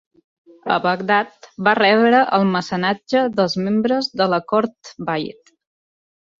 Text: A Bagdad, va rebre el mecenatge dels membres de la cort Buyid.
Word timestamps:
A 0.75 0.77
Bagdad, 0.85 1.49
va 1.67 1.73
rebre 1.81 2.23
el 2.39 2.47
mecenatge 2.57 3.23
dels 3.37 3.59
membres 3.69 4.11
de 4.23 4.31
la 4.35 4.43
cort 4.55 4.95
Buyid. 5.11 5.57